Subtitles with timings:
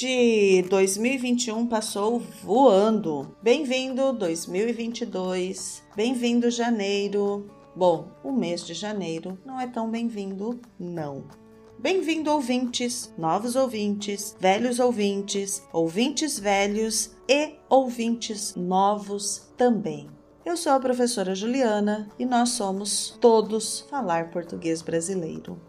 [0.00, 3.36] Gente, 2021 passou voando.
[3.42, 5.82] Bem-vindo 2022.
[5.94, 7.50] Bem-vindo janeiro.
[7.76, 11.24] Bom, o mês de janeiro não é tão bem-vindo, não.
[11.78, 20.08] Bem-vindo, ouvintes, novos ouvintes, velhos ouvintes, ouvintes velhos e ouvintes novos também.
[20.46, 25.60] Eu sou a professora Juliana e nós somos todos Falar Português Brasileiro.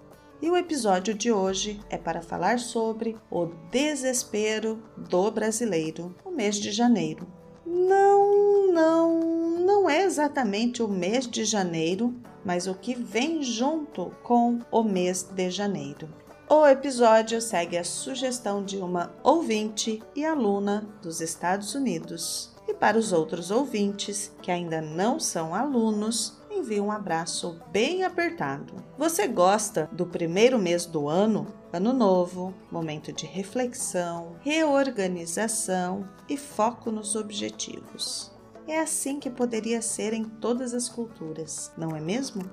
[0.42, 6.56] E o episódio de hoje é para falar sobre o desespero do brasileiro no mês
[6.56, 7.28] de janeiro.
[7.64, 9.20] Não, não,
[9.60, 15.21] não é exatamente o mês de janeiro, mas o que vem junto com o mês
[15.21, 16.10] de janeiro.
[16.50, 22.51] O episódio segue a sugestão de uma ouvinte e aluna dos Estados Unidos.
[22.68, 28.75] E para os outros ouvintes que ainda não são alunos, envio um abraço bem apertado.
[28.96, 31.47] Você gosta do primeiro mês do ano?
[31.74, 38.32] Ano novo, momento de reflexão, reorganização e foco nos objetivos.
[38.67, 42.44] É assim que poderia ser em todas as culturas, não é mesmo?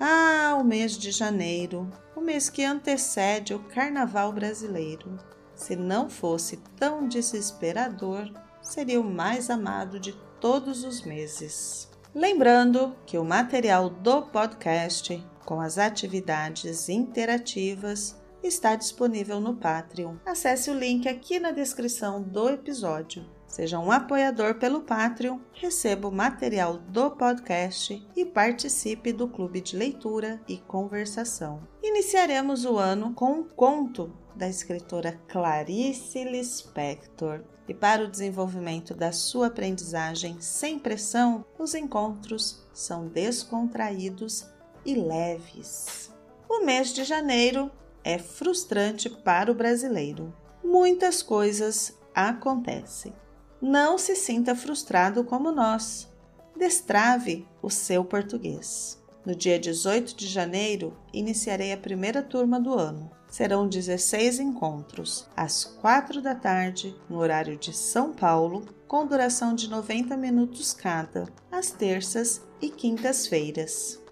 [0.00, 5.18] Ah, o mês de janeiro, o mês que antecede o carnaval brasileiro.
[5.54, 11.89] Se não fosse tão desesperador, seria o mais amado de todos os meses.
[12.14, 20.16] Lembrando que o material do podcast, com as atividades interativas, está disponível no Patreon.
[20.26, 23.24] Acesse o link aqui na descrição do episódio.
[23.46, 29.76] Seja um apoiador pelo Patreon, receba o material do podcast e participe do clube de
[29.76, 31.60] leitura e conversação.
[31.90, 37.42] Iniciaremos o ano com um conto da escritora Clarice Lispector.
[37.66, 44.46] E para o desenvolvimento da sua aprendizagem sem pressão, os encontros são descontraídos
[44.86, 46.12] e leves.
[46.48, 47.68] O mês de janeiro
[48.04, 50.32] é frustrante para o brasileiro.
[50.62, 53.12] Muitas coisas acontecem.
[53.60, 56.08] Não se sinta frustrado como nós.
[56.56, 58.99] Destrave o seu português.
[59.30, 63.08] No dia 18 de janeiro, iniciarei a primeira turma do ano.
[63.28, 69.70] Serão 16 encontros, às 4 da tarde, no horário de São Paulo, com duração de
[69.70, 74.02] 90 minutos cada, às terças e quintas-feiras.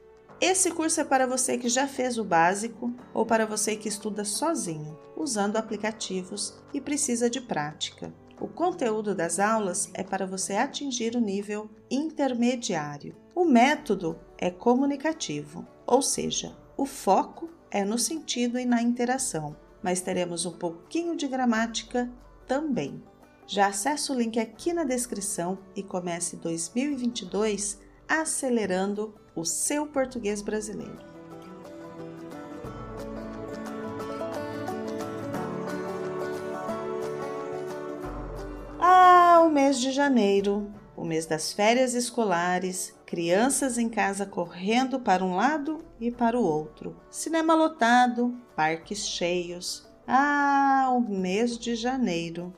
[0.41, 4.25] Esse curso é para você que já fez o básico ou para você que estuda
[4.25, 8.15] sozinho, usando aplicativos e precisa de prática.
[8.41, 13.17] O conteúdo das aulas é para você atingir o nível intermediário.
[13.39, 20.01] O método é comunicativo, ou seja, o foco é no sentido e na interação, mas
[20.01, 22.11] teremos um pouquinho de gramática
[22.49, 23.01] também.
[23.47, 27.79] Já acesse o link aqui na descrição e comece 2022
[28.09, 30.99] acelerando o seu português brasileiro.
[38.81, 45.25] Ah, o mês de janeiro, o mês das férias escolares, crianças em casa correndo para
[45.25, 49.89] um lado e para o outro, cinema lotado, parques cheios.
[50.07, 52.53] Ah, o mês de janeiro.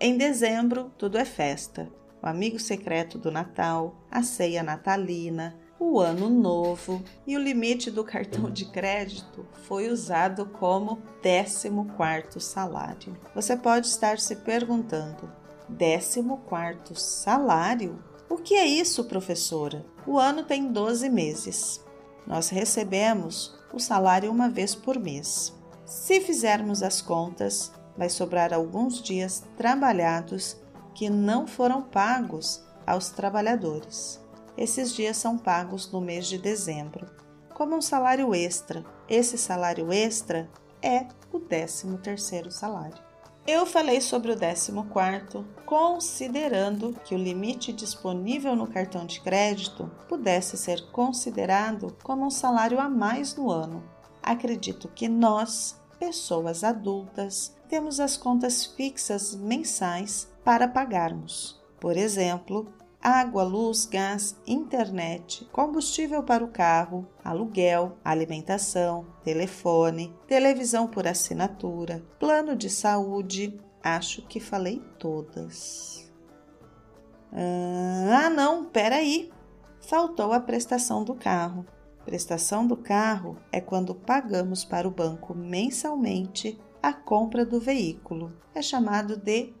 [0.00, 1.88] Em dezembro, tudo é festa.
[2.20, 8.02] O amigo secreto do Natal, a ceia natalina, o ano novo e o limite do
[8.02, 11.70] cartão de crédito foi usado como 14
[12.40, 13.16] salário.
[13.32, 15.30] Você pode estar se perguntando:
[15.78, 18.02] 14 salário?
[18.34, 19.86] O que é isso, professora?
[20.04, 21.80] O ano tem 12 meses.
[22.26, 25.54] Nós recebemos o salário uma vez por mês.
[25.86, 30.56] Se fizermos as contas, vai sobrar alguns dias trabalhados
[30.96, 34.20] que não foram pagos aos trabalhadores.
[34.58, 37.06] Esses dias são pagos no mês de dezembro,
[37.54, 38.84] como um salário extra.
[39.08, 40.50] Esse salário extra
[40.82, 43.13] é o 13 terceiro salário.
[43.46, 44.72] Eu falei sobre o 14,
[45.66, 52.80] considerando que o limite disponível no cartão de crédito pudesse ser considerado como um salário
[52.80, 53.84] a mais no ano.
[54.22, 61.62] Acredito que nós, pessoas adultas, temos as contas fixas mensais para pagarmos.
[61.78, 62.72] Por exemplo,
[63.04, 72.56] água, luz, gás, internet, combustível para o carro, aluguel, alimentação, telefone, televisão por assinatura, plano
[72.56, 73.60] de saúde.
[73.82, 76.10] Acho que falei todas.
[77.30, 79.30] Ah, não, peraí.
[79.82, 81.66] Faltou a prestação do carro.
[82.06, 88.32] Prestação do carro é quando pagamos para o banco mensalmente a compra do veículo.
[88.54, 89.52] É chamado de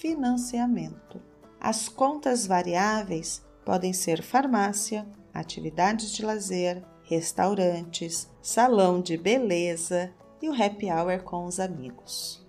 [0.00, 1.31] financiamento.
[1.64, 10.12] As contas variáveis podem ser farmácia, atividades de lazer, restaurantes, salão de beleza
[10.42, 12.44] e o happy hour com os amigos.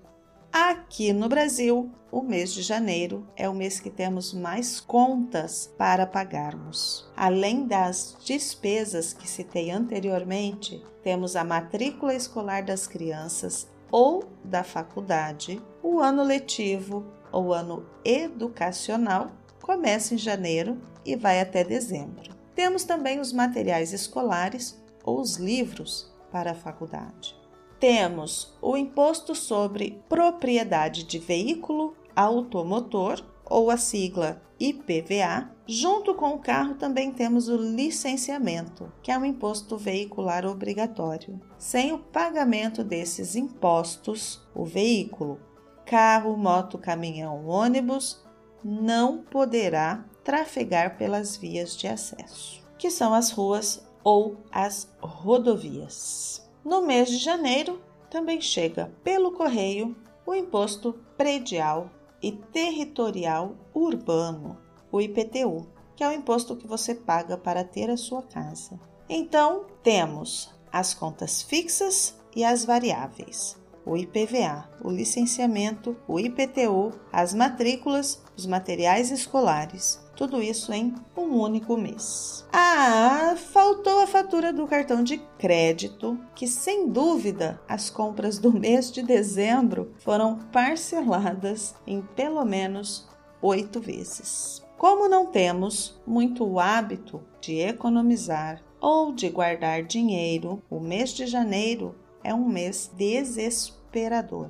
[0.51, 6.07] Aqui no Brasil, o mês de janeiro é o mês que temos mais contas para
[6.07, 7.07] pagarmos.
[7.15, 15.61] Além das despesas que citei anteriormente, temos a matrícula escolar das crianças ou da faculdade,
[15.83, 19.31] o ano letivo ou ano educacional
[19.61, 22.31] começa em janeiro e vai até dezembro.
[22.55, 27.43] Temos também os materiais escolares ou os livros para a faculdade
[27.83, 35.51] temos o imposto sobre propriedade de veículo automotor, ou a sigla IPVA.
[35.67, 41.41] Junto com o carro também temos o licenciamento, que é um imposto veicular obrigatório.
[41.57, 45.37] Sem o pagamento desses impostos, o veículo,
[45.85, 48.21] carro, moto, caminhão, ônibus,
[48.63, 56.49] não poderá trafegar pelas vias de acesso, que são as ruas ou as rodovias.
[56.63, 59.95] No mês de janeiro, também chega pelo correio
[60.25, 61.89] o Imposto Predial
[62.21, 64.57] e Territorial Urbano,
[64.91, 68.79] o IPTU, que é o imposto que você paga para ter a sua casa.
[69.09, 77.33] Então, temos as contas fixas e as variáveis o IPVA, o licenciamento, o IPTU, as
[77.33, 80.01] matrículas, os materiais escolares.
[80.15, 82.45] Tudo isso em um único mês.
[82.53, 88.91] Ah, faltou a fatura do cartão de crédito, que sem dúvida as compras do mês
[88.91, 93.07] de dezembro foram parceladas em pelo menos
[93.41, 94.63] oito vezes.
[94.77, 101.95] Como não temos muito hábito de economizar ou de guardar dinheiro, o mês de janeiro
[102.23, 104.49] é um mês desesperador.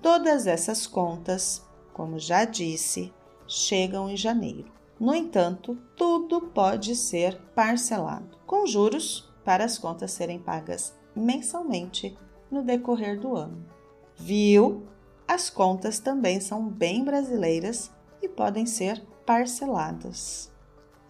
[0.00, 3.12] Todas essas contas, como já disse,
[3.46, 4.72] chegam em janeiro.
[4.98, 12.16] No entanto, tudo pode ser parcelado, com juros para as contas serem pagas mensalmente
[12.50, 13.64] no decorrer do ano.
[14.16, 14.86] Viu?
[15.26, 17.90] As contas também são bem brasileiras
[18.20, 20.53] e podem ser parceladas.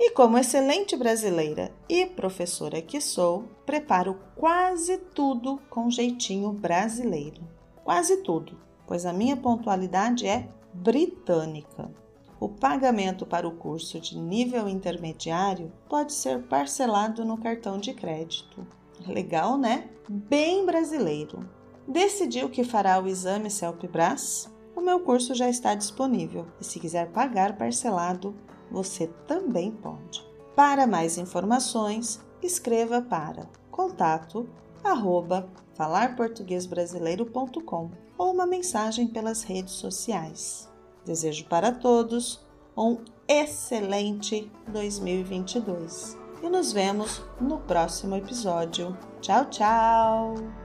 [0.07, 7.41] E como excelente brasileira e professora que sou, preparo quase tudo com jeitinho brasileiro.
[7.83, 11.91] Quase tudo, pois a minha pontualidade é britânica.
[12.39, 18.67] O pagamento para o curso de nível intermediário pode ser parcelado no cartão de crédito.
[19.07, 19.89] Legal, né?
[20.07, 21.49] Bem brasileiro.
[21.89, 24.53] Decidiu que fará o exame CELP-BRAS?
[24.77, 28.37] O meu curso já está disponível e se quiser pagar parcelado,
[28.75, 30.23] você também pode.
[30.55, 34.47] Para mais informações, escreva para contato
[34.83, 40.69] arroba falarportuguesbrasileiro.com ou uma mensagem pelas redes sociais.
[41.05, 42.45] Desejo para todos
[42.77, 48.97] um excelente 2022 e nos vemos no próximo episódio.
[49.21, 50.64] Tchau, tchau!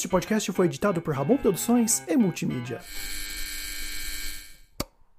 [0.00, 2.80] Este podcast foi editado por Rabon Produções e Multimídia.